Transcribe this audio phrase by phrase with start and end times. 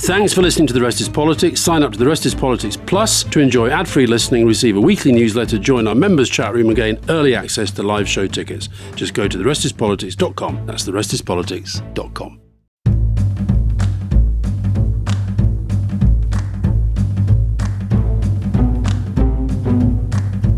[0.00, 1.58] Thanks for listening to The Rest is Politics.
[1.58, 4.80] Sign up to The Rest is Politics Plus to enjoy ad free listening, receive a
[4.80, 8.68] weekly newsletter, join our members' chat room, and gain early access to live show tickets.
[8.94, 10.66] Just go to therestispolitics.com.
[10.66, 12.40] That's therestispolitics.com.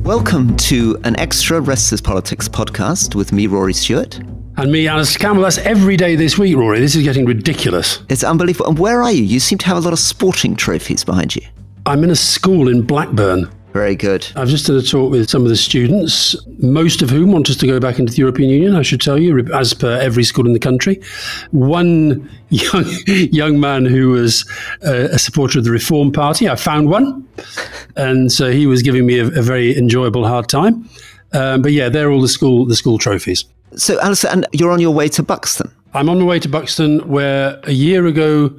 [0.02, 4.20] Welcome to an extra Rest is Politics podcast with me, Rory Stewart.
[4.58, 5.44] And me, Alastair Campbell.
[5.44, 6.80] That's every day this week, Rory.
[6.80, 8.00] This is getting ridiculous.
[8.08, 8.70] It's unbelievable.
[8.70, 9.22] And where are you?
[9.22, 11.42] You seem to have a lot of sporting trophies behind you.
[11.86, 13.48] I'm in a school in Blackburn.
[13.72, 14.26] Very good.
[14.34, 17.56] I've just had a talk with some of the students, most of whom want us
[17.58, 20.44] to go back into the European Union, I should tell you, as per every school
[20.44, 21.00] in the country.
[21.52, 24.44] One young, young man who was
[24.84, 27.28] uh, a supporter of the Reform Party, I found one.
[27.94, 30.90] And so he was giving me a, a very enjoyable hard time.
[31.32, 33.44] Um, but yeah, they're all the school the school trophies.
[33.76, 35.70] So, Alastair, and you're on your way to Buxton.
[35.94, 38.54] I'm on my way to Buxton, where a year ago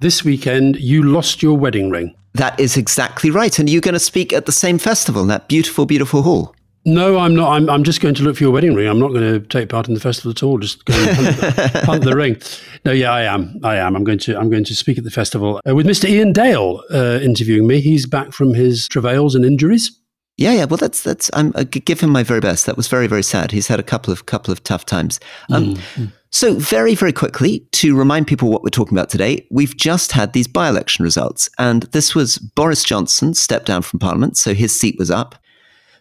[0.00, 2.14] this weekend you lost your wedding ring.
[2.34, 3.58] That is exactly right.
[3.58, 6.54] And you're going to speak at the same festival in that beautiful, beautiful hall.
[6.84, 7.52] No, I'm not.
[7.52, 8.88] I'm, I'm just going to look for your wedding ring.
[8.88, 10.58] I'm not going to take part in the festival at all.
[10.58, 12.36] Just going to hunt, hunt the ring.
[12.84, 13.60] No, yeah, I am.
[13.62, 13.94] I am.
[13.94, 14.36] I'm going to.
[14.36, 16.10] I'm going to speak at the festival uh, with Mr.
[16.10, 17.80] Iain Dale uh, interviewing me.
[17.80, 19.96] He's back from his travails and injuries.
[20.42, 20.64] Yeah, yeah.
[20.64, 21.30] Well, that's that's.
[21.34, 22.66] I'm uh, give him my very best.
[22.66, 23.52] That was very, very sad.
[23.52, 25.20] He's had a couple of couple of tough times.
[25.50, 26.06] Um, mm-hmm.
[26.30, 30.32] So, very, very quickly, to remind people what we're talking about today, we've just had
[30.32, 31.48] these by election results.
[31.58, 35.36] And this was Boris Johnson stepped down from Parliament, so his seat was up.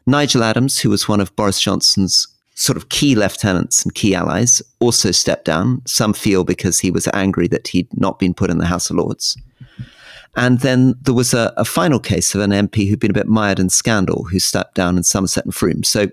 [0.08, 4.62] Nigel Adams, who was one of Boris Johnson's sort of key lieutenants and key allies,
[4.80, 5.84] also stepped down.
[5.86, 8.95] Some feel because he was angry that he'd not been put in the House of
[8.95, 9.38] Lords.
[10.36, 13.28] And then there was a, a final case of an MP who'd been a bit
[13.28, 15.84] mired in scandal who stepped down in Somerset and Frome.
[15.84, 16.08] So,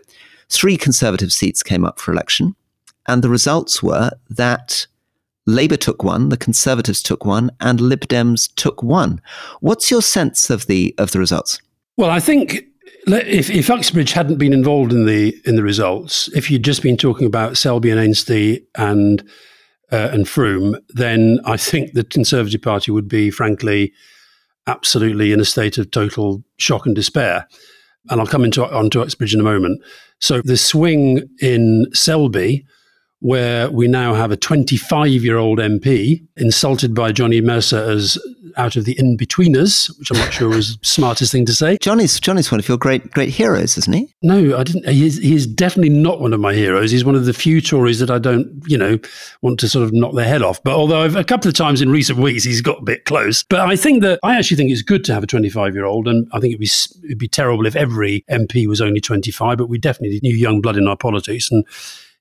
[0.49, 2.57] three Conservative seats came up for election.
[3.07, 4.87] And the results were that
[5.47, 9.21] Labour took one, the Conservatives took one, and Lib Dems took one.
[9.61, 11.61] What's your sense of the of the results?
[11.97, 12.65] Well, I think
[13.07, 16.97] if, if Uxbridge hadn't been involved in the in the results, if you'd just been
[16.97, 19.27] talking about Selby and Ainsty and
[19.91, 23.93] uh, and Frome, then I think the Conservative Party would be, frankly,
[24.67, 27.49] absolutely in a state of total shock and despair.
[28.11, 29.83] And I'll come into onto Uxbridge in a moment.
[30.19, 32.67] So the swing in Selby
[33.21, 38.19] where we now have a 25 year old MP insulted by Johnny Mercer as
[38.57, 41.79] out of the Inbetweeners, which I'm not sure was the smartest thing to say.
[41.79, 44.15] Johnny's Johnny's one of your great great heroes, isn't he?
[44.23, 44.89] No, I didn't.
[44.89, 46.91] He's, he's definitely not one of my heroes.
[46.91, 48.99] He's one of the few Tories that I don't, you know,
[49.43, 50.63] want to sort of knock their head off.
[50.63, 53.45] But although I've, a couple of times in recent weeks he's got a bit close.
[53.45, 56.09] But I think that I actually think it's good to have a 25 year old,
[56.09, 56.71] and I think it'd be
[57.05, 59.59] it'd be terrible if every MP was only 25.
[59.59, 61.65] But we definitely need new young blood in our politics and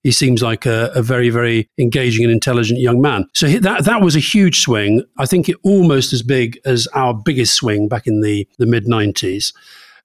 [0.08, 3.28] he seems like a, a, very, very engaging and intelligent young man.
[3.34, 5.04] So that that was a huge swing.
[5.20, 8.86] I think it almost as big as our biggest swing back in the, the mid
[8.86, 9.54] 90s.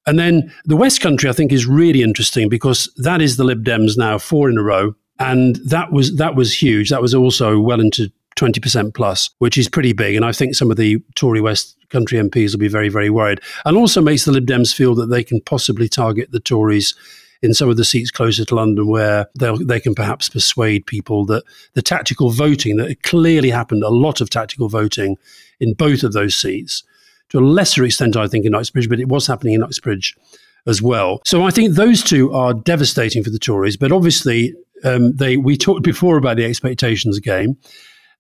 [0.05, 3.65] And then the West Country, I think, is really interesting because that is the Lib
[3.65, 4.97] Dems now, four in a row.
[5.21, 6.91] And that was that was huge.
[6.91, 10.17] That was also well into 20% plus, which is pretty big.
[10.17, 13.41] And I think some of the Tory West Country MPs will be very, very worried.
[13.65, 16.93] And also makes the Lib Dems feel that they can possibly target the Tories
[17.43, 21.43] in some of the seats closer to London where they can perhaps persuade people that
[21.75, 25.17] the tactical voting, that clearly happened, a lot of tactical voting
[25.59, 26.85] in both of those seats,
[27.31, 30.17] to a lesser extent, I think, in Uxbridge, but it was happening in Uxbridge
[30.67, 31.21] as well.
[31.25, 34.55] So I think those two are devastating for the Tories, but obviously
[34.85, 37.57] um, they we talked before about the expectations game.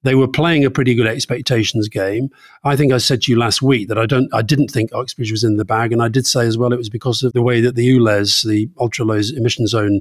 [0.02, 2.30] They were playing a pretty good expectations game.
[2.64, 5.30] I think I said to you last week that I don't, I didn't think Uxbridge
[5.30, 7.42] was in the bag, and I did say as well it was because of the
[7.42, 10.00] way that the ULEZ, the ultra low emission zone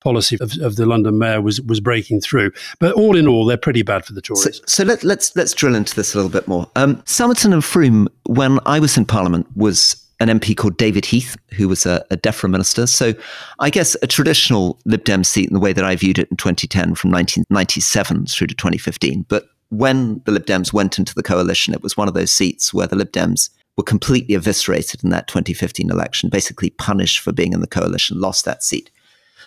[0.00, 2.52] policy of, of, the London mayor was was breaking through.
[2.78, 4.42] But all in all, they're pretty bad for the Tories.
[4.42, 6.70] So, so let, us let's, let's drill into this a little bit more.
[6.76, 11.36] Um, Somerton and Frome, when I was in Parliament, was an MP called David Heath,
[11.52, 12.86] who was a, a DEFRA minister.
[12.86, 13.14] So
[13.60, 16.36] I guess a traditional Lib Dem seat in the way that I viewed it in
[16.36, 19.26] 2010 from 1997 through to 2015.
[19.28, 22.74] But when the Lib Dems went into the coalition, it was one of those seats
[22.74, 27.52] where the Lib Dems were completely eviscerated in that 2015 election, basically punished for being
[27.52, 28.90] in the coalition, lost that seat.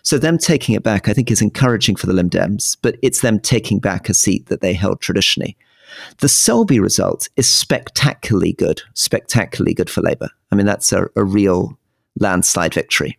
[0.04, 3.22] So them taking it back, I think, is encouraging for the Lib Dems, but it's
[3.22, 5.58] them taking back a seat that they held traditionally.
[6.20, 10.30] The Selby result is spectacularly good, spectacularly good for Labour.
[10.52, 11.78] I mean, that's a, a real
[12.20, 13.18] landslide victory.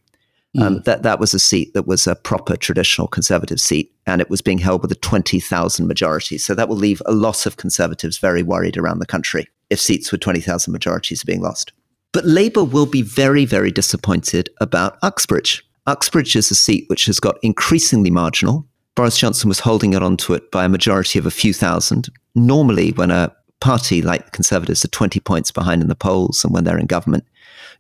[0.61, 0.85] Um, mm.
[0.85, 4.43] that that was a seat that was a proper traditional conservative seat, and it was
[4.43, 6.37] being held with a twenty thousand majority.
[6.37, 10.13] So that will leave a lot of conservatives very worried around the country if seats
[10.13, 11.73] with twenty thousand majorities are being lost.
[12.13, 15.65] But Labour will be very, very disappointed about Uxbridge.
[15.87, 18.67] Uxbridge is a seat which has got increasingly marginal.
[18.95, 22.11] Boris Johnson was holding it onto it by a majority of a few thousand.
[22.35, 26.53] Normally, when a party like the Conservatives are 20 points behind in the polls and
[26.53, 27.25] when they're in government,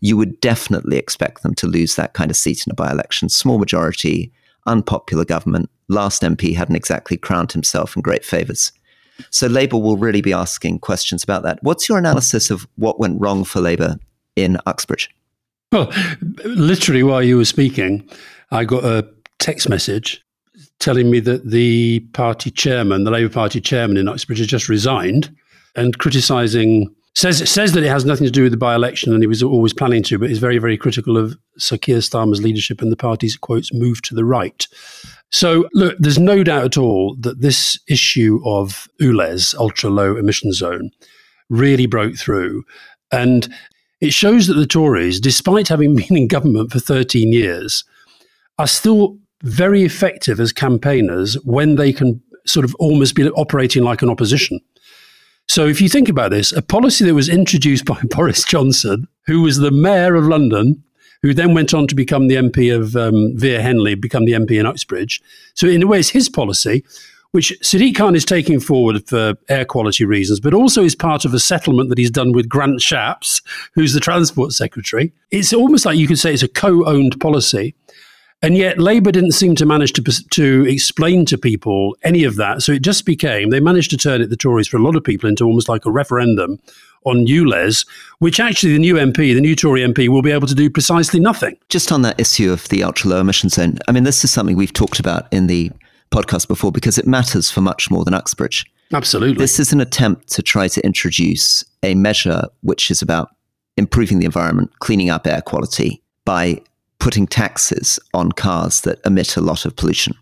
[0.01, 3.29] you would definitely expect them to lose that kind of seat in a by election.
[3.29, 4.33] Small majority,
[4.67, 5.71] unpopular government.
[5.89, 8.73] Last MP hadn't exactly crowned himself in great favours.
[9.31, 11.59] So Labour will really be asking questions about that.
[11.63, 13.97] What's your analysis of what went wrong for Labour
[14.37, 15.11] in Uxbridge?
[15.71, 15.93] Well,
[16.45, 18.09] literally while you were speaking,
[18.51, 19.09] I got a
[19.39, 20.25] text message
[20.83, 25.35] telling me that the party chairman, the Labour Party chairman in Uxbridge, has just resigned
[25.77, 29.27] and criticising says says that it has nothing to do with the by-election and he
[29.27, 32.91] was always planning to, but is very very critical of Sir Keir Starmer's leadership and
[32.91, 34.67] the party's quotes move to the right.
[35.31, 40.53] So look, there's no doubt at all that this issue of ULEZ, ultra low emission
[40.53, 40.91] zone,
[41.49, 42.65] really broke through,
[43.11, 43.53] and
[44.01, 47.85] it shows that the Tories, despite having been in government for 13 years,
[48.59, 54.03] are still very effective as campaigners when they can sort of almost be operating like
[54.03, 54.61] an opposition.
[55.49, 59.43] So if you think about this, a policy that was introduced by Boris Johnson, who
[59.43, 60.83] was the mayor of London,
[61.23, 64.67] who then went on to become the MP of um, Henley, become the MP in
[64.67, 65.23] Uxbridge.
[65.55, 66.85] So in a way, it's his policy,
[67.31, 71.33] which Sadiq Khan is taking forward for air quality reasons, but also is part of
[71.33, 73.41] a settlement that he's done with Grant Shapps,
[73.75, 75.13] who's the Transport Secretary.
[75.31, 77.75] It's almost like you could say it's a co-owned policy.
[78.43, 82.63] And yet, Labour didn't seem to manage to, to explain to people any of that.
[82.63, 85.05] So it just became, they managed to turn it, the Tories, for a lot of
[85.05, 86.59] people, into almost like a referendum
[87.05, 87.87] on ULEZ,
[88.19, 91.21] which actually the new MP, the new Tory MP, will be able to do precisely
[91.21, 91.57] nothing.
[91.69, 94.57] Just on that issue of the ultra low emission zone, I mean, this is something
[94.57, 95.71] we've talked about in the
[96.11, 98.67] podcast before because it matters for much more than Uxbridge.
[98.93, 99.39] Absolutely.
[99.39, 103.31] This is an attempt to try to introduce a measure which is about
[103.77, 106.61] improving the environment, cleaning up air quality by
[107.03, 110.15] putting taxes on cars that emit a lot of pollution.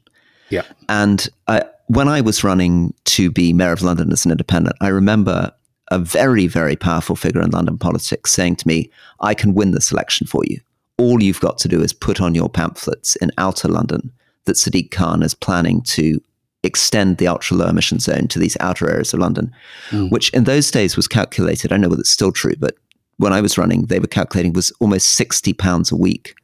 [0.49, 0.63] Yeah.
[0.89, 4.89] And I, when I was running to be mayor of London as an independent, I
[4.89, 5.53] remember
[5.91, 8.91] a very, very powerful figure in London politics saying to me,
[9.21, 10.59] I can win this election for you.
[10.97, 14.11] All you've got to do is put on your pamphlets in outer London
[14.47, 16.19] that Sadiq Khan is planning to
[16.63, 19.53] extend the ultra low emission zone to these outer areas of London,
[19.91, 20.11] mm.
[20.11, 21.73] which in those days was calculated.
[21.73, 22.77] I know that it's still true, but
[23.19, 26.37] when I was running, they were calculating was almost 60 pounds a week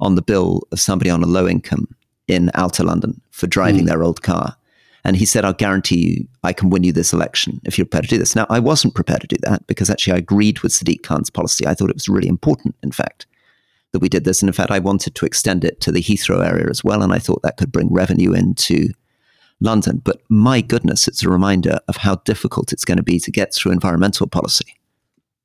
[0.00, 1.88] on the bill of somebody on a low income
[2.28, 3.88] in outer London for driving mm.
[3.88, 4.56] their old car.
[5.04, 8.04] And he said, I'll guarantee you I can win you this election if you're prepared
[8.04, 8.34] to do this.
[8.34, 11.64] Now, I wasn't prepared to do that because actually I agreed with Sadiq Khan's policy.
[11.64, 13.26] I thought it was really important, in fact,
[13.92, 14.42] that we did this.
[14.42, 17.02] And in fact, I wanted to extend it to the Heathrow area as well.
[17.02, 18.88] And I thought that could bring revenue into
[19.60, 20.02] London.
[20.04, 23.54] But my goodness, it's a reminder of how difficult it's going to be to get
[23.54, 24.74] through environmental policy.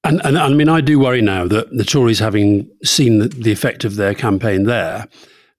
[0.03, 3.51] And, and, I mean, I do worry now that the Tories, having seen the, the,
[3.51, 5.07] effect of their campaign there,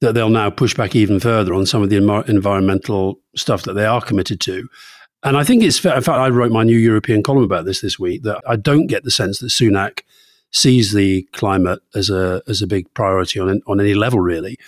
[0.00, 1.96] that they'll now push back even further on some of the
[2.26, 4.68] environmental stuff that they are committed to.
[5.22, 5.94] And I think it's fair.
[5.94, 8.88] In fact, I wrote my new European column about this this week that I don't
[8.88, 10.00] get the sense that Sunak
[10.50, 14.58] sees the climate as a as a big priority on on any level, really.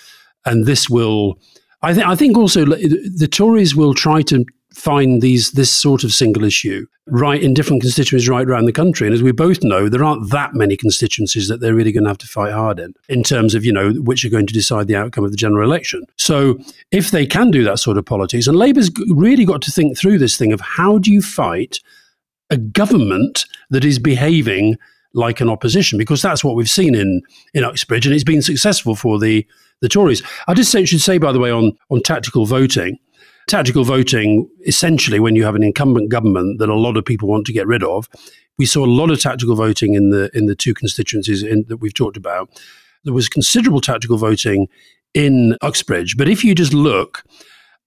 [0.47, 1.39] And this will,
[1.83, 4.45] I think, I think also the Tories will try to
[4.75, 9.07] find these this sort of single issue right in different constituencies right around the country.
[9.07, 12.11] And as we both know, there aren't that many constituencies that they're really going to
[12.11, 14.87] have to fight hard in, in terms of, you know, which are going to decide
[14.87, 16.05] the outcome of the general election.
[16.17, 16.59] So
[16.91, 20.19] if they can do that sort of politics, and Labour's really got to think through
[20.19, 21.79] this thing of how do you fight
[22.51, 24.77] a government that is behaving
[25.13, 27.23] like an opposition, because that's what we've seen in,
[27.53, 29.47] in Uxbridge, and it's been successful for the
[29.81, 30.23] the Tories.
[30.49, 32.99] I just should say, by the way, on on tactical voting,
[33.47, 37.47] tactical voting, essentially, when you have an incumbent government that a lot of people want
[37.47, 38.09] to get rid of,
[38.59, 41.79] we saw a lot of tactical voting in the in the two constituencies in, that
[41.79, 42.49] we've talked about.
[43.05, 44.69] There was considerable tactical voting
[45.13, 47.25] in Uxbridge, but if you just look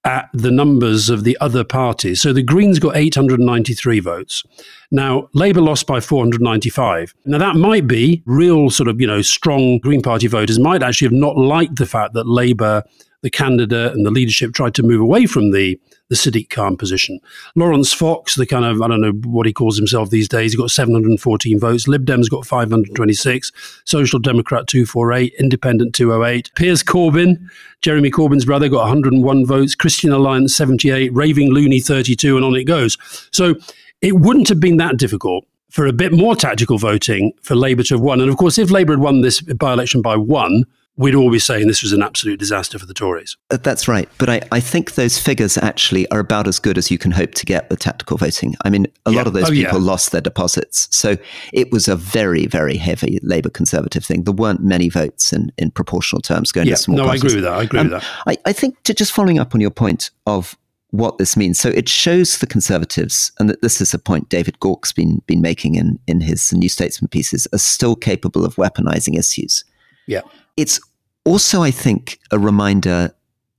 [0.08, 2.22] at the numbers of the other parties.
[2.22, 4.42] So the Greens got 893 votes.
[4.90, 7.14] Now, Labour lost by 495.
[7.26, 11.08] Now, that might be real sort of, you know, strong Green Party voters might actually
[11.08, 12.84] have not liked the fact that Labour
[13.22, 17.20] the candidate and the leadership tried to move away from the the Sadiq Khan position.
[17.56, 20.58] Laurence Fox, the kind of I don't know what he calls himself these days, he
[20.58, 21.88] got 714 votes.
[21.88, 23.52] Lib Dems got 526.
[23.86, 25.34] Social Democrat 248.
[25.40, 26.52] Independent 208.
[26.56, 27.38] Piers Corbyn,
[27.82, 29.76] Jeremy Corbyn's brother, got 101 votes.
[29.76, 31.14] Christian Alliance 78.
[31.14, 32.98] Raving Loony 32, and on it goes.
[33.32, 33.56] So
[34.02, 37.96] it wouldn't have been that difficult for a bit more tactical voting for Labour to
[37.96, 38.22] have won.
[38.22, 40.64] And of course, if Labour had won this by election by one,
[40.98, 43.38] we'd all be saying this was an absolute disaster for the Tories.
[43.50, 44.10] Uh, that's right.
[44.18, 47.34] But I, I think those figures actually are about as good as you can hope
[47.36, 48.56] to get with tactical voting.
[48.66, 49.18] I mean, a yeah.
[49.18, 49.86] lot of those oh, people yeah.
[49.86, 50.88] lost their deposits.
[50.92, 51.18] So
[51.54, 54.24] it was a very, very heavy Labour Conservative thing.
[54.24, 56.75] There weren't many votes in, in proportional terms going yeah.
[56.75, 57.24] to small No, parties.
[57.24, 57.54] I agree with that.
[57.54, 58.10] I agree um, with that.
[58.27, 60.58] I, I think to just following up on your point of
[60.92, 61.60] what this means.
[61.60, 65.42] So it shows the Conservatives, and that this is a point David Gauke's been been
[65.42, 69.66] making in in his New Statesman pieces, are still capable of weaponizing issues.
[70.08, 70.22] Yeah,
[70.56, 70.80] it's
[71.28, 73.14] also, I think, a reminder.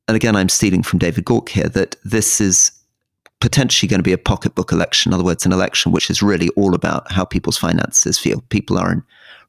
[0.09, 2.73] And again, I'm stealing from David Gauke here that this is
[3.41, 5.11] potentially going to be a pocketbook election.
[5.11, 8.43] In other words, an election which is really all about how people's finances feel.
[8.49, 9.03] People are in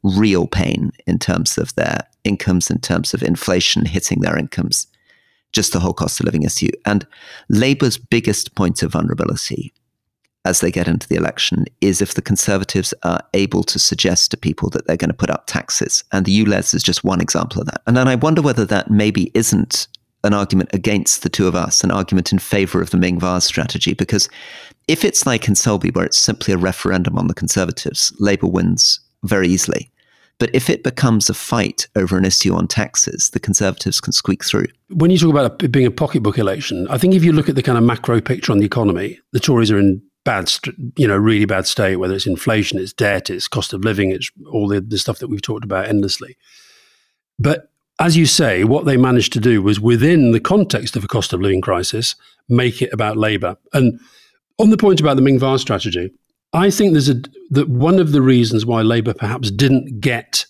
[0.03, 4.85] real pain in terms of their incomes, in terms of inflation hitting their incomes
[5.51, 6.69] just the whole cost of living issue.
[6.85, 7.07] And
[7.49, 9.73] Labour's biggest point of vulnerability
[10.45, 14.37] as they get into the election is if the Conservatives are able to suggest to
[14.37, 16.03] people that they're going to put up taxes.
[16.11, 17.81] And the ULEZ is just one example of that.
[17.87, 19.87] And then I wonder whether that maybe isn't
[20.23, 23.45] an argument against the two of us, an argument in favor of the Ming Vase
[23.45, 24.29] strategy, because
[24.87, 28.99] if it's like in Selby, where it's simply a referendum on the Conservatives, Labour wins
[29.23, 29.91] very easily.
[30.39, 34.43] But if it becomes a fight over an issue on taxes, the Conservatives can squeak
[34.43, 34.67] through.
[34.89, 37.55] When you talk about it being a pocketbook election, I think if you look at
[37.55, 40.51] the kind of macro picture on the economy, the Tories are in bad,
[40.95, 44.29] you know, really bad state, whether it's inflation, it's debt, it's cost of living, it's
[44.51, 46.37] all the, the stuff that we've talked about endlessly.
[47.39, 51.07] But as you say, what they managed to do was within the context of a
[51.07, 52.15] cost of living crisis,
[52.47, 53.57] make it about Labour.
[53.73, 53.99] And
[54.59, 56.11] on the point about the Ming Vase strategy,
[56.53, 60.45] I think there's a that one of the reasons why Labour perhaps didn't get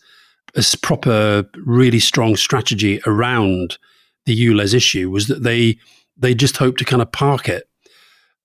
[0.56, 3.78] a proper, really strong strategy around
[4.26, 5.78] the ULEZ issue was that they
[6.18, 7.69] they just hoped to kind of park it,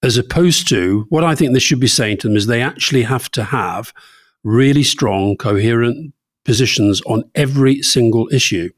[0.05, 3.03] as opposed to what I think they should be saying to them is they actually
[3.05, 3.93] have to have
[4.45, 6.13] really strong, coherent
[6.45, 8.69] positions on every single issue.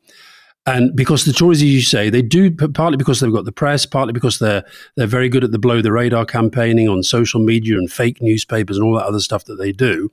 [0.66, 3.84] And because the Tories, as you say, they do partly because they've got the press,
[3.86, 4.64] partly because they're
[4.96, 8.76] they're very good at the below the radar campaigning on social media and fake newspapers
[8.76, 10.10] and all that other stuff that they do.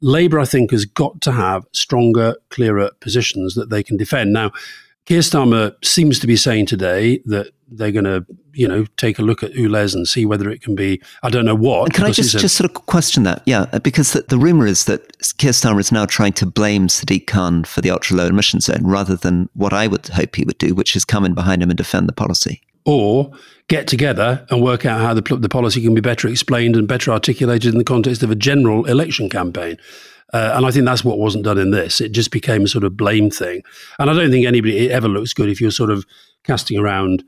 [0.00, 4.32] Labour, I think, has got to have stronger, clearer positions that they can defend.
[4.32, 4.50] Now,
[5.06, 9.22] Keir Starmer seems to be saying today that they're going to, you know, take a
[9.22, 11.02] look at ULEZ and see whether it can be.
[11.22, 11.92] I don't know what.
[11.92, 13.42] Can I just, just sort of question that?
[13.44, 15.00] Yeah, uh, because the, the rumor is that
[15.38, 18.82] Keir Starmer is now trying to blame Sadiq Khan for the ultra low emission zone
[18.84, 21.70] rather than what I would hope he would do, which is come in behind him
[21.70, 22.60] and defend the policy.
[22.84, 23.32] Or
[23.68, 27.10] get together and work out how the, the policy can be better explained and better
[27.10, 29.78] articulated in the context of a general election campaign.
[30.32, 32.00] Uh, and I think that's what wasn't done in this.
[32.00, 33.62] It just became a sort of blame thing.
[33.98, 36.06] And I don't think anybody, ever looks good if you're sort of
[36.44, 37.22] casting around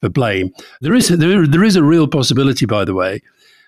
[0.00, 0.52] for blame.
[0.80, 3.22] There is, there, there is a real possibility, by the way,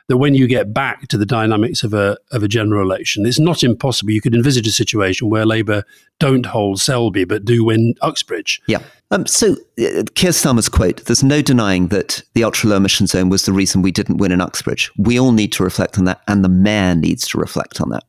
[0.08, 3.38] that when you get back to the dynamics of a, of a general election, it's
[3.38, 4.10] not impossible.
[4.10, 5.84] You could envisage a situation where Labour
[6.18, 8.60] don't hold Selby but do win Uxbridge.
[8.66, 8.82] Yeah.
[9.10, 13.28] Um, so, uh, Keir Starmer's quote there's no denying that the ultra low emission zone
[13.28, 14.90] was the reason we didn't win in Uxbridge.
[14.98, 18.04] We all need to reflect on that, and the mayor needs to reflect on that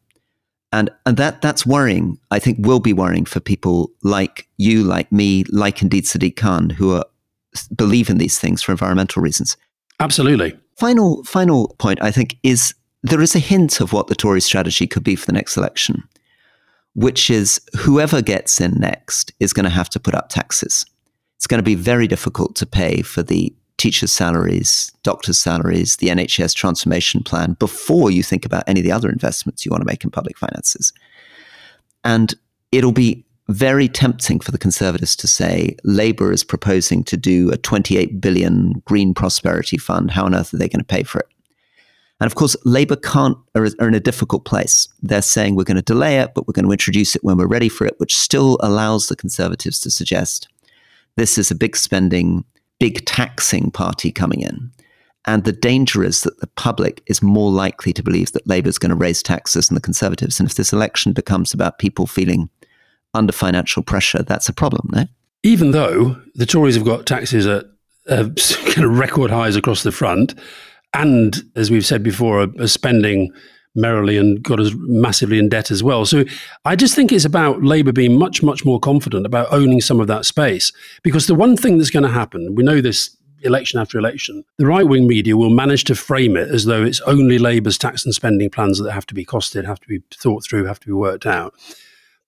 [0.73, 2.17] and and that that's worrying.
[2.31, 6.71] I think will be worrying for people like you, like me, like indeed Sadiq Khan,
[6.71, 7.05] who are
[7.75, 9.55] believe in these things for environmental reasons.
[9.99, 10.57] Absolutely.
[10.77, 14.87] Final final point I think is there is a hint of what the Tory strategy
[14.87, 16.03] could be for the next election,
[16.95, 20.85] which is whoever gets in next is going to have to put up taxes.
[21.37, 26.07] It's going to be very difficult to pay for the teachers' salaries, doctors' salaries, the
[26.07, 29.85] NHS transformation plan before you think about any of the other investments you want to
[29.85, 30.93] make in public finances.
[32.03, 32.33] And
[32.71, 37.57] it'll be very tempting for the Conservatives to say Labour is proposing to do a
[37.57, 40.11] 28 billion green prosperity fund.
[40.11, 41.27] How on earth are they going to pay for it?
[42.19, 44.87] And of course, Labour can't are, are in a difficult place.
[45.01, 47.47] They're saying we're going to delay it, but we're going to introduce it when we're
[47.47, 50.47] ready for it, which still allows the Conservatives to suggest
[51.17, 52.45] this is a big spending
[52.83, 54.69] big taxing party coming in.
[55.25, 58.77] And the danger is that the public is more likely to believe that Labour is
[58.77, 60.37] going to raise taxes than the Conservatives.
[60.37, 62.49] And if this election becomes about people feeling
[63.13, 65.05] under financial pressure, that's a problem, no?
[65.43, 67.63] Even though the Tories have got taxes at
[68.09, 68.27] uh,
[68.73, 70.35] kind of record highs across the front,
[70.93, 73.31] and as we've said before, are spending
[73.75, 76.05] merrily and got us massively in debt as well.
[76.05, 76.25] So
[76.65, 80.07] I just think it's about Labour being much, much more confident about owning some of
[80.07, 80.71] that space.
[81.01, 84.65] Because the one thing that's going to happen, we know this election after election, the
[84.65, 88.13] right wing media will manage to frame it as though it's only Labour's tax and
[88.13, 90.93] spending plans that have to be costed, have to be thought through, have to be
[90.93, 91.53] worked out.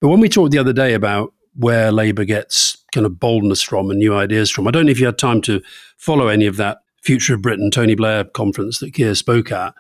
[0.02, 3.90] But when we talked the other day about where Labour gets kind of boldness from
[3.90, 5.62] and new ideas from, I don't know if you had time to
[5.98, 9.74] follow any of that Future of Britain Tony Blair conference that Keir spoke at.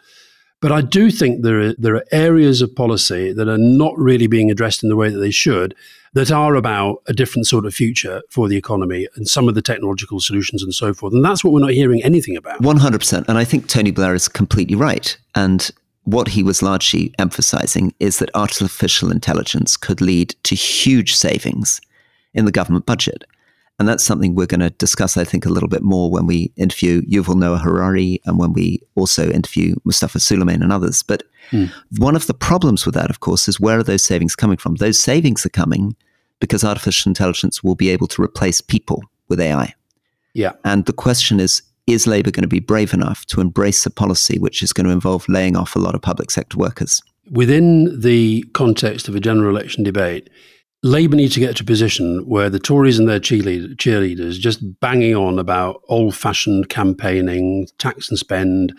[0.65, 4.25] But I do think there are, there are areas of policy that are not really
[4.25, 5.75] being addressed in the way that they should,
[6.13, 9.61] that are about a different sort of future for the economy and some of the
[9.61, 11.13] technological solutions and so forth.
[11.13, 12.63] And that's what we're not hearing anything about.
[12.63, 13.25] 100%.
[13.27, 15.15] And I think Tony Blair is completely right.
[15.35, 15.69] And
[16.05, 21.79] what he was largely emphasizing is that artificial intelligence could lead to huge savings
[22.33, 23.23] in the government budget.
[23.77, 26.53] And that's something we're going to discuss, I think, a little bit more when we
[26.55, 31.03] interview Yuval Noah Harari and when we also interview Mustafa Suleyman and others.
[31.03, 31.69] But mm.
[31.97, 34.75] one of the problems with that, of course, is where are those savings coming from?
[34.75, 35.95] Those savings are coming
[36.39, 39.73] because artificial intelligence will be able to replace people with AI.
[40.33, 40.53] Yeah.
[40.63, 44.39] And the question is is Labour going to be brave enough to embrace a policy
[44.39, 47.01] which is going to involve laying off a lot of public sector workers?
[47.29, 50.29] Within the context of a general election debate,
[50.85, 55.15] Labour need to get to a position where the Tories and their cheerleaders just banging
[55.15, 58.71] on about old-fashioned campaigning, tax and spend,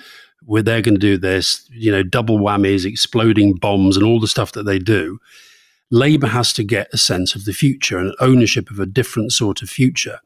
[0.45, 4.29] where they're going to do this, you know, double whammies, exploding bombs, and all the
[4.29, 5.19] stuff that they do.
[5.91, 9.61] Labour has to get a sense of the future and ownership of a different sort
[9.61, 10.21] of future.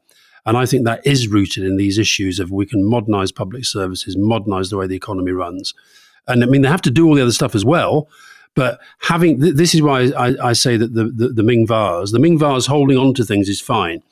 [0.45, 4.15] And I think that is rooted in these issues of we can modernize public services,
[4.15, 5.73] modernize the way the economy runs.
[6.27, 8.07] And I mean, they have to do all the other stuff as well.
[8.55, 12.11] But having th- this is why I, I say that the, the, the Ming Vase,
[12.11, 14.03] the Ming Vase holding on to things is fine.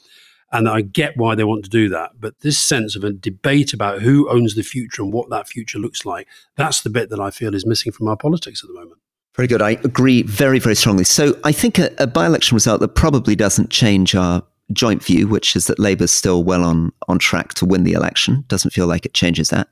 [0.52, 2.14] And I get why they want to do that.
[2.20, 5.78] But this sense of a debate about who owns the future and what that future
[5.78, 8.74] looks like, that's the bit that I feel is missing from our politics at the
[8.74, 9.00] moment.
[9.36, 9.62] Very good.
[9.62, 11.04] I agree very, very strongly.
[11.04, 14.42] So I think a, a by election result that probably doesn't change our
[14.74, 18.44] joint view, which is that Labour's still well on, on track to win the election.
[18.48, 19.68] Doesn't feel like it changes that.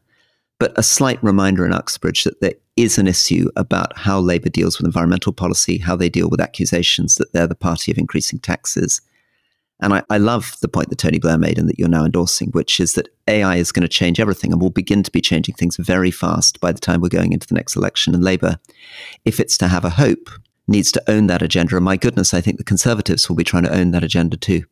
[0.60, 4.78] But a slight reminder in Uxbridge that there is an issue about how Labour deals
[4.78, 9.02] with environmental policy, how they deal with accusations that they're the party of increasing taxes.
[9.80, 12.50] And I, I love the point that Tony Blair made and that you're now endorsing,
[12.52, 15.54] which is that AI is going to change everything and will begin to be changing
[15.56, 18.16] things very fast by the time we're going into the next election.
[18.16, 18.58] And Labour,
[19.26, 20.30] if it's to have a hope,
[20.68, 21.76] needs to own that agenda.
[21.76, 24.64] And my goodness, I think the Conservatives will be trying to own that agenda too.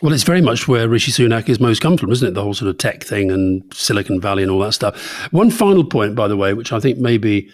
[0.00, 2.34] Well, it's very much where Rishi Sunak is most from, isn't it?
[2.34, 5.00] The whole sort of tech thing and Silicon Valley and all that stuff.
[5.32, 7.50] One final point, by the way, which I think may be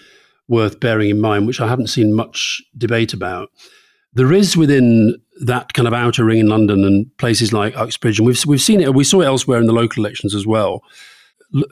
[0.49, 3.51] worth bearing in mind, which I haven't seen much debate about.
[4.15, 8.27] There is within that kind of outer ring in London and places like Uxbridge, and
[8.27, 8.95] we've we've seen it.
[8.95, 10.83] We saw it elsewhere in the local elections as well.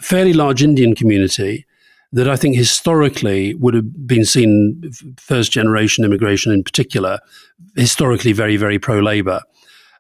[0.00, 1.66] Fairly large Indian community
[2.12, 7.18] that I think historically would have been seen first generation immigration in particular,
[7.76, 9.40] historically very very pro Labour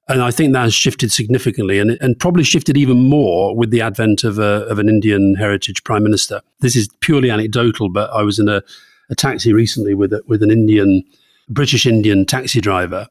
[0.08, 3.80] and I think that has shifted significantly and, and probably shifted even more with the
[3.80, 6.40] advent of, a, of an Indian heritage prime minister.
[6.60, 8.62] This is purely anecdotal, but I was in a,
[9.10, 11.02] a taxi recently with, a, with an Indian,
[11.48, 13.08] British Indian taxi driver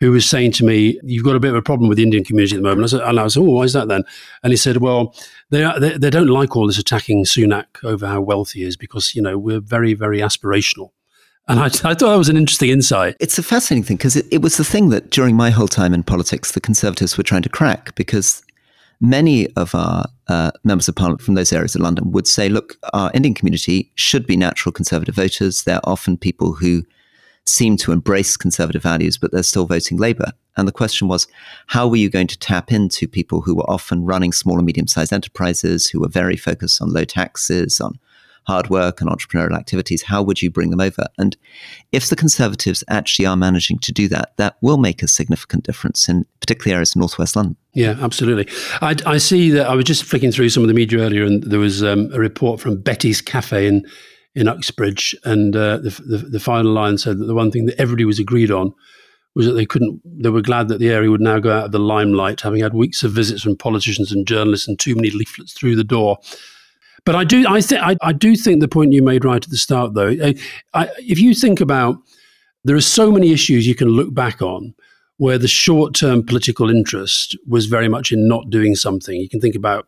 [0.00, 2.24] who was saying to me, "You've got a bit of a problem with the Indian
[2.24, 4.04] community at the moment." I said, and I said, "Oh, why is that then?"
[4.42, 5.14] And he said, "Well,
[5.50, 8.76] they, are, they, they don't like all this attacking Sunak over how wealthy he is
[8.76, 10.90] because you know we're very very aspirational."
[11.46, 13.16] And I, I, thought that was an interesting insight.
[13.20, 15.92] It's a fascinating thing because it, it, was the thing that during my whole time
[15.92, 18.42] in politics, the Conservatives were trying to crack because
[19.00, 22.78] many of our uh, members of parliament from those areas of London would say, look,
[22.94, 25.64] our Indian community should be natural Conservative voters.
[25.64, 26.82] They're often people who
[27.44, 30.32] seem to embrace Conservative values, but they're still voting Labour.
[30.56, 31.26] And the question was,
[31.66, 34.86] how were you going to tap into people who were often running small and medium
[34.86, 37.98] sized enterprises, who were very focused on low taxes, on
[38.46, 41.06] hard work and entrepreneurial activities, how would you bring them over?
[41.18, 41.36] And
[41.92, 46.08] if the Conservatives actually are managing to do that, that will make a significant difference
[46.08, 47.56] in particularly areas of northwest London.
[47.74, 48.52] Yeah, absolutely.
[48.80, 51.42] I, I see that I was just flicking through some of the media earlier, and
[51.42, 53.86] there was um, a report from Betty's Cafe in
[54.34, 57.80] in Uxbridge, and uh, the, the, the final line said that the one thing that
[57.80, 58.74] everybody was agreed on
[59.34, 60.00] was that they couldn't.
[60.04, 62.74] They were glad that the area would now go out of the limelight, having had
[62.74, 66.18] weeks of visits from politicians and journalists and too many leaflets through the door.
[67.04, 69.58] But I do, I think, I, do think the point you made right at the
[69.58, 70.34] start, though, I,
[70.72, 71.98] I, if you think about,
[72.64, 74.74] there are so many issues you can look back on
[75.18, 79.14] where the short-term political interest was very much in not doing something.
[79.20, 79.86] You can think about,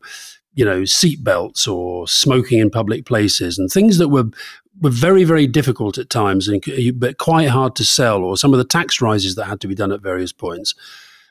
[0.52, 4.26] you know, seatbelts or smoking in public places and things that were
[4.82, 6.62] were very, very difficult at times, and
[6.98, 9.74] but quite hard to sell, or some of the tax rises that had to be
[9.74, 10.74] done at various points.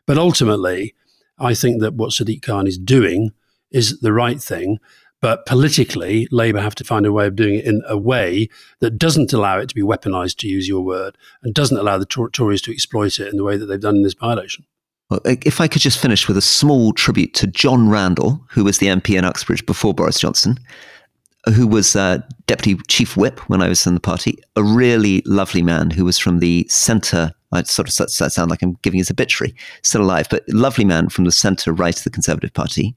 [0.07, 0.95] But ultimately,
[1.37, 3.31] I think that what Sadiq Khan is doing
[3.71, 4.79] is the right thing.
[5.21, 8.49] But politically, Labour have to find a way of doing it in a way
[8.79, 12.05] that doesn't allow it to be weaponised, to use your word, and doesn't allow the
[12.05, 14.65] Tories to exploit it in the way that they've done in this by election.
[15.09, 18.79] Well, if I could just finish with a small tribute to John Randall, who was
[18.79, 20.57] the MP in Uxbridge before Boris Johnson,
[21.53, 25.61] who was uh, deputy chief whip when I was in the party, a really lovely
[25.61, 27.31] man who was from the centre.
[27.51, 31.09] I sort of that sound like I'm giving his obituary, still alive, but lovely man
[31.09, 32.95] from the centre right of the Conservative Party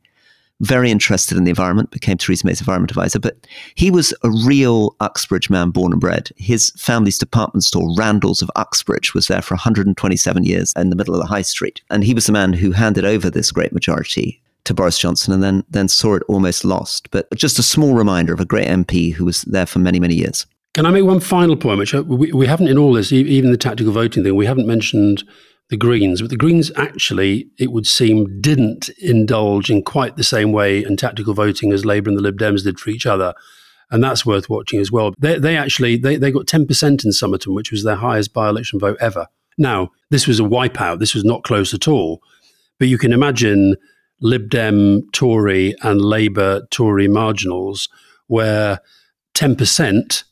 [0.61, 4.97] very interested in the environment, became Theresa May's environment advisor, but he was a real
[5.01, 6.31] Uxbridge man, born and bred.
[6.37, 11.15] His family's department store, Randall's of Uxbridge, was there for 127 years in the middle
[11.15, 11.81] of the high street.
[11.91, 15.43] And he was the man who handed over this great majority to Boris Johnson and
[15.43, 17.11] then, then saw it almost lost.
[17.11, 20.15] But just a small reminder of a great MP who was there for many, many
[20.15, 20.47] years.
[20.75, 23.51] Can I make one final point, which uh, we, we haven't in all this, even
[23.51, 25.25] the tactical voting thing, we haven't mentioned
[25.71, 26.21] the Greens.
[26.21, 30.97] But the Greens actually, it would seem, didn't indulge in quite the same way in
[30.97, 33.35] tactical voting as Labour and the Lib Dems did for each other.
[33.91, 35.15] And that's worth watching as well.
[35.19, 38.99] They, they actually they, they got 10% in Somerton, which was their highest by-election vote
[39.01, 39.27] ever.
[39.57, 41.01] Now, this was a wipeout.
[41.01, 42.23] This was not close at all.
[42.79, 43.77] But you can imagine
[44.21, 47.89] Lib Dem, Tory, and Labour Tory marginals
[48.27, 48.81] where
[49.35, 50.25] 10%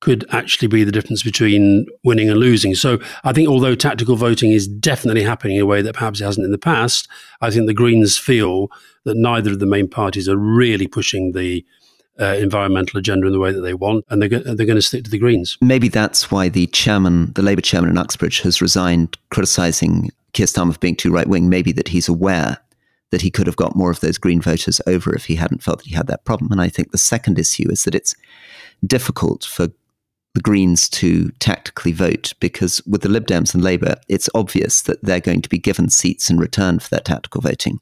[0.00, 2.74] could actually be the difference between winning and losing.
[2.74, 6.24] So I think although tactical voting is definitely happening in a way that perhaps it
[6.24, 7.08] hasn't in the past,
[7.40, 8.70] I think the Greens feel
[9.04, 11.64] that neither of the main parties are really pushing the
[12.20, 15.04] uh, environmental agenda in the way that they want, and they're, they're going to stick
[15.04, 15.56] to the Greens.
[15.60, 20.72] Maybe that's why the chairman, the Labour chairman in Uxbridge, has resigned, criticising Keir Starmer
[20.72, 21.48] for being too right wing.
[21.48, 22.58] Maybe that he's aware
[23.10, 25.78] that he could have got more of those Green voters over if he hadn't felt
[25.78, 26.52] that he had that problem.
[26.52, 28.14] And I think the second issue is that it's
[28.86, 29.68] difficult for
[30.38, 35.02] the Greens to tactically vote because with the Lib Dems and Labour, it's obvious that
[35.02, 37.80] they're going to be given seats in return for their tactical voting.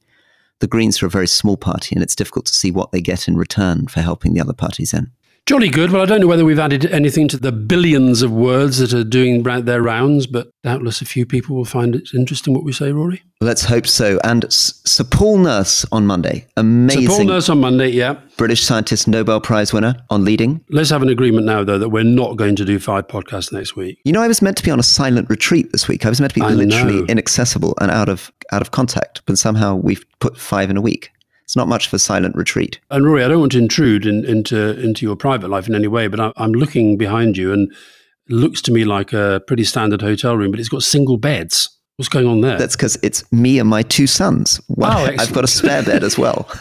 [0.61, 3.29] The Greens are a very small party, and it's difficult to see what they get
[3.29, 5.11] in return for helping the other parties in.
[5.47, 5.93] Jolly good.
[5.93, 9.05] Well, I don't know whether we've added anything to the billions of words that are
[9.05, 12.91] doing their rounds, but doubtless a few people will find it interesting what we say,
[12.91, 13.23] Rory.
[13.41, 14.19] Let's hope so.
[14.25, 16.49] And Sir Paul Nurse on Monday.
[16.57, 17.03] Amazing.
[17.03, 18.19] Sir Paul Nurse on Monday, yeah.
[18.37, 20.65] British scientist, Nobel Prize winner on leading.
[20.69, 23.77] Let's have an agreement now, though, that we're not going to do five podcasts next
[23.77, 24.01] week.
[24.03, 26.05] You know, I was meant to be on a silent retreat this week.
[26.05, 27.07] I was meant to be I literally know.
[27.09, 31.13] inaccessible and out of out of contact, but somehow we've put five in a week.
[31.47, 32.79] It's not much for silent retreat.
[32.91, 35.87] And Rory, I don't want to intrude in, into into your private life in any
[35.89, 37.71] way, but I, I'm looking behind you, and
[38.29, 41.69] it looks to me like a pretty standard hotel room, but it's got single beds.
[41.99, 42.59] What's going on there?
[42.59, 44.61] That's because it's me and my two sons.
[44.67, 46.47] One, Oh, I've got a spare bed as well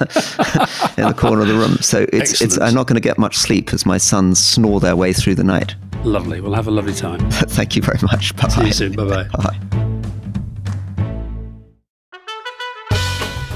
[0.98, 1.76] in the corner of the room.
[1.82, 4.96] So it's, it's I'm not going to get much sleep as my sons snore their
[4.96, 5.76] way through the night.
[6.06, 6.40] lovely.
[6.40, 7.20] We'll have a lovely time.
[7.32, 8.34] Thank you very much.
[8.38, 8.72] Bye See you bye.
[8.72, 8.92] soon.
[8.94, 9.28] Bye bye.
[9.70, 9.85] Bye.